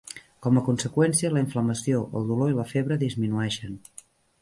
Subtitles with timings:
[0.45, 3.83] Com a conseqüència, la inflamació, el dolor i la febre disminueixen.